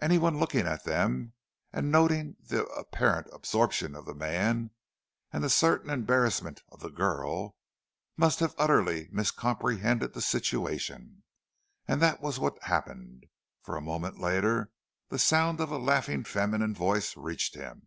Any 0.00 0.18
one 0.18 0.38
looking 0.38 0.66
at 0.66 0.84
them, 0.84 1.32
and 1.72 1.90
noting 1.90 2.36
the 2.38 2.66
apparent 2.66 3.28
absorption 3.32 3.94
of 3.96 4.04
the 4.04 4.12
man 4.12 4.70
and 5.32 5.42
the 5.42 5.48
certain 5.48 5.88
embarrassment 5.88 6.62
of 6.70 6.80
the 6.80 6.90
girl, 6.90 7.56
must 8.14 8.40
have 8.40 8.54
utterly 8.58 9.08
miscomprehended 9.12 10.12
the 10.12 10.20
situation, 10.20 11.22
and 11.88 12.02
that 12.02 12.20
was 12.20 12.38
what 12.38 12.62
happened, 12.64 13.24
for 13.62 13.74
a 13.78 13.80
moment 13.80 14.20
later, 14.20 14.70
the 15.08 15.18
sound 15.18 15.58
of 15.58 15.70
a 15.70 15.78
laughing 15.78 16.22
feminine 16.24 16.74
voice 16.74 17.16
reached 17.16 17.54
him. 17.54 17.86